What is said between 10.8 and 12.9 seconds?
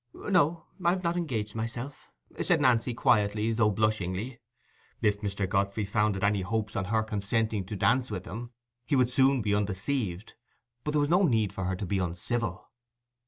but there was no need for her to be uncivil.)